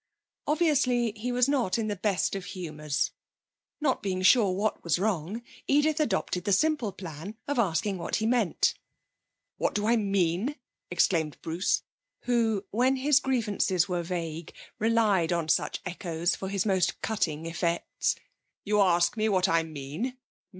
[0.47, 3.11] Obviously he was not in the best of humours.
[3.79, 8.25] Not being sure what was wrong, Edith adopted the simple plan of asking what he
[8.25, 8.73] meant.
[9.57, 10.55] 'What do I mean!'
[10.89, 11.83] exclaimed Bruce,
[12.21, 18.15] who, when his grievances, were vague, relied on such echoes for his most cutting effects.
[18.63, 20.17] 'You ask me what I mean?